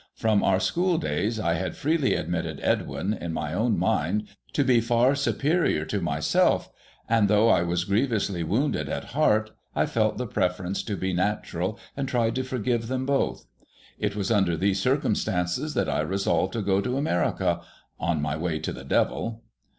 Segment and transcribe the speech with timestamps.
[0.15, 4.81] From our school days I had freely admitted Edwin, in my own mind, to be
[4.81, 6.71] far superior to myself;
[7.07, 11.77] and, though I was grievously wounded at heart, I felt the preference to be natural,
[11.95, 13.45] and tried to forgive them both.
[13.99, 17.61] It was under these circumstances that I resolved to go to America—
[17.99, 19.43] on my way to the Devil.